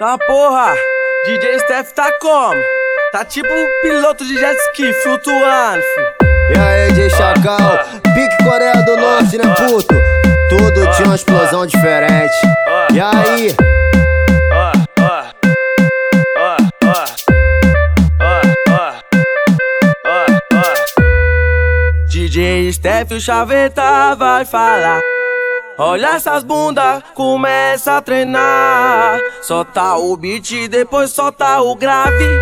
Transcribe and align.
Tá 0.00 0.16
porra, 0.16 0.72
DJ 1.26 1.58
Steph 1.58 1.92
tá 1.92 2.10
como? 2.22 2.58
Tá 3.12 3.22
tipo 3.22 3.46
piloto 3.82 4.24
de 4.24 4.32
jet 4.32 4.56
ski 4.70 4.90
flutuando, 5.02 5.82
filho. 5.82 6.54
E 6.54 6.58
aí, 6.58 6.92
DJ 6.92 7.10
Chacal, 7.10 7.84
pique 8.14 8.42
Coreia 8.42 8.82
do 8.82 8.96
Norte, 8.96 9.36
né, 9.36 9.44
puto? 9.58 9.94
Tudo 10.48 10.90
tinha 10.92 11.06
uma 11.06 11.16
explosão 11.16 11.66
diferente. 11.66 12.32
E 12.94 12.98
aí? 12.98 13.54
DJ 22.08 22.72
Steph, 22.72 23.10
o 23.10 23.20
chaveta 23.20 24.14
vai 24.14 24.46
falar. 24.46 25.09
Olha 25.82 26.08
essas 26.08 26.44
bundas, 26.44 27.02
começa 27.14 27.96
a 27.96 28.02
treinar. 28.02 29.18
Solta 29.40 29.96
o 29.96 30.14
beat, 30.14 30.68
depois 30.68 31.10
solta 31.10 31.62
o 31.62 31.74
grave. 31.74 32.38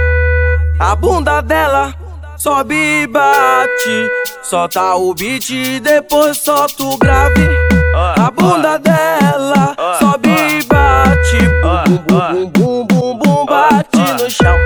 A 0.77 0.97
bunda 0.97 1.41
dela 1.41 1.95
sobe 2.37 2.75
e 2.75 3.07
bate. 3.07 4.11
Solta 4.43 4.97
o 4.97 5.15
beat, 5.15 5.79
depois 5.81 6.39
solta 6.39 6.83
o 6.83 6.99
grave. 6.99 7.49
A 7.95 8.29
bunda 8.29 8.77
dela 8.77 9.77
sobe 10.01 10.31
e 10.31 10.65
bate. 10.65 11.39
Bum, 11.63 11.97
bum, 12.09 12.51
bum, 12.51 12.87
bum, 12.87 12.87
bum, 12.89 13.19
bum, 13.19 13.47
bate 13.47 13.99
no 14.21 14.29
chão. 14.29 14.59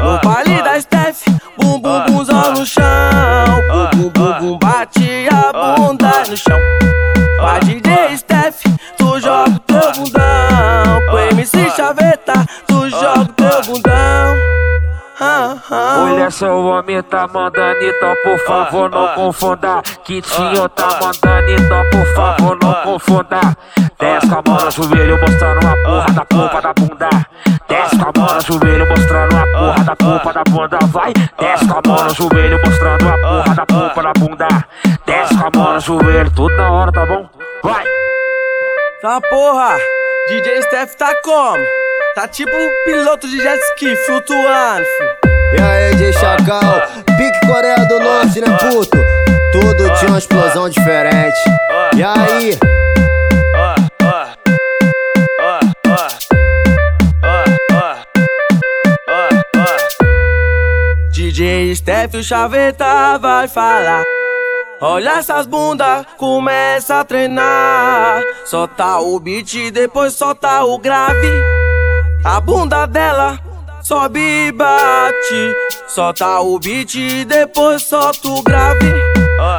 No 0.00 0.20
baile 0.20 0.62
da 0.62 0.80
Steph, 0.80 1.24
bum, 1.58 1.80
bum, 1.80 2.04
bumzão 2.06 2.52
no 2.52 2.64
chão. 2.64 3.05
Chaveta, 12.26 12.46
tu 12.66 12.90
joga 12.90 13.24
teu 13.36 13.62
bundão. 13.62 14.36
Ah, 15.18 15.56
ah. 15.70 16.04
Olha 16.04 16.30
só, 16.30 16.48
o 16.48 16.66
homem 16.66 17.02
tá 17.02 17.26
mandando, 17.26 17.82
então 17.82 18.14
por 18.22 18.38
favor 18.40 18.90
não 18.90 19.08
confunda. 19.14 19.80
Kitinho 20.04 20.68
tá 20.68 20.88
mandando, 21.00 21.50
então 21.52 21.82
por 21.90 22.06
favor 22.14 22.58
não 22.62 22.74
confunda. 22.82 23.40
Desce 23.98 24.28
com 24.28 24.34
a 24.34 24.42
mão 24.46 24.64
no 24.64 24.70
joelho, 24.70 25.18
mostrando 25.20 25.66
a 25.66 25.76
porra 25.84 26.12
da 26.12 26.24
polpa 26.24 26.60
da 26.60 26.74
bunda. 26.74 27.08
Desce 27.68 27.96
com 27.96 28.08
a 28.08 28.12
mão 28.20 28.34
no 28.34 28.42
joelho, 28.42 28.88
mostrando 28.88 29.36
a 29.36 29.46
porra 29.46 29.84
da 29.84 29.96
polpa 29.96 30.32
da 30.32 30.44
bunda. 30.44 30.78
Vai, 30.86 31.12
desce 31.38 31.66
com 31.66 31.78
a 31.78 31.82
mão 31.86 32.04
no 32.04 32.14
joelho, 32.14 32.60
mostrando 32.62 33.08
a 33.08 33.18
porra 33.18 33.54
da 33.54 33.66
polpa 33.66 34.02
da 34.02 34.12
bunda. 34.12 34.48
Desce 35.06 35.38
com 35.38 35.46
a 35.46 35.50
mão 35.58 35.74
no 35.74 35.80
joelho, 35.80 36.30
tudo 36.32 36.56
na 36.56 36.70
hora, 36.70 36.92
tá 36.92 37.06
bom? 37.06 37.26
Vai! 37.62 37.84
Tá 39.00 39.20
porra, 39.30 39.76
DJ 40.28 40.62
Steph 40.62 40.94
tá 40.96 41.14
como? 41.22 41.85
Tá 42.16 42.26
tipo 42.26 42.50
piloto 42.86 43.28
de 43.28 43.36
jet 43.36 43.60
ski 43.72 43.94
flutuando. 44.06 44.86
E 45.52 45.60
aí, 45.60 45.94
DJ 45.96 46.14
Chacal, 46.14 46.80
pique 47.14 47.46
Coreia 47.46 47.76
do 47.86 48.00
Norte, 48.00 48.40
né, 48.40 48.46
puto? 48.56 48.96
Tudo 49.52 49.94
tinha 49.98 50.12
uma 50.12 50.16
explosão 50.16 50.66
diferente. 50.70 51.36
E 51.94 52.02
aí? 52.02 52.58
DJ 61.10 61.74
Steph, 61.76 62.14
o 62.14 62.22
chaveta 62.22 63.18
vai 63.18 63.46
falar. 63.46 64.04
Olha 64.80 65.18
essas 65.18 65.46
bundas, 65.46 66.06
começa 66.16 67.00
a 67.00 67.04
treinar. 67.04 68.22
Solta 68.46 69.00
o 69.00 69.20
beat, 69.20 69.70
depois 69.70 70.14
solta 70.14 70.64
o 70.64 70.78
grave. 70.78 71.55
A 72.26 72.40
bunda 72.40 72.86
dela 72.86 73.38
sobe 73.80 74.48
e 74.48 74.52
bate. 74.52 75.54
Solta 75.86 76.40
o 76.40 76.58
beat, 76.58 77.24
depois 77.24 77.84
solta 77.84 78.28
o 78.28 78.42
grave. 78.42 78.92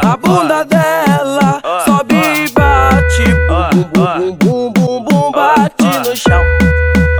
A 0.04 0.18
bunda 0.18 0.66
dela 0.66 1.62
sobe 1.86 2.16
e 2.16 2.50
bate. 2.50 3.24
Bum, 3.48 3.84
bum, 3.94 4.36
bum, 4.36 4.74
bum, 4.74 5.04
bum, 5.04 5.32
bate 5.32 6.00
no 6.06 6.14
chão. 6.14 6.44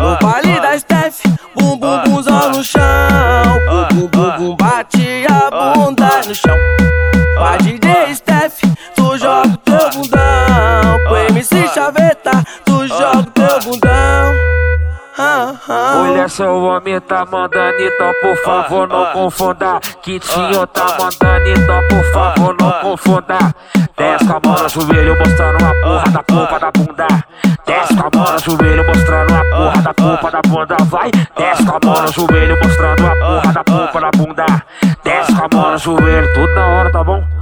No 0.02 0.18
baile 0.20 0.60
da 0.60 0.78
Steph, 0.78 1.22
bum, 1.56 1.78
bum, 1.78 2.04
bumzão 2.04 2.52
no 2.52 2.62
chão. 2.62 2.82
Olha 15.20 16.30
só, 16.30 16.46
o 16.46 16.66
homem 16.66 17.00
tá 17.02 17.26
mandando, 17.26 17.82
então 17.82 18.14
por 18.22 18.38
favor 18.44 18.88
não 18.88 19.06
confunda. 19.08 19.80
Kitinho 20.04 20.68
tá 20.68 20.86
mandando, 21.00 21.50
então 21.50 21.88
por 21.88 22.04
favor 22.14 22.56
não 22.60 22.72
confunda. 22.82 23.38
Desce 23.98 24.28
com 24.28 24.34
a 24.34 24.40
mão 24.44 24.64
no 24.64 24.70
joelho, 24.70 25.18
mostrando 25.18 25.66
a 25.66 25.74
porra 25.82 26.12
da 26.12 26.24
polpa 26.24 26.60
da 26.60 26.72
bunda. 26.72 27.08
Desce 27.66 27.96
com 27.96 28.08
a 28.08 28.10
mão 28.14 28.34
no 28.34 28.40
joelho, 28.40 28.86
mostrando 28.86 29.34
a 29.34 29.44
porra 29.44 29.82
da 29.82 29.94
polpa 29.94 30.32
da 30.32 30.42
bunda. 30.44 30.78
Vai, 30.86 31.12
desce 31.36 31.66
com 31.66 31.76
a 31.76 31.80
mão 31.84 32.02
no 32.04 32.12
joelho, 32.12 32.58
mostrando 32.64 33.08
a 33.08 33.16
porra 33.16 33.54
da 33.54 33.64
polpa 33.64 34.02
da 34.02 34.12
bunda. 34.12 34.46
Desce 35.04 35.36
com 35.36 35.46
a 35.46 35.48
mão 35.52 35.72
no 35.72 35.78
joelho, 35.80 36.34
tudo 36.36 36.54
na 36.54 36.68
hora, 36.68 36.92
tá 36.92 37.04
bom? 37.04 37.37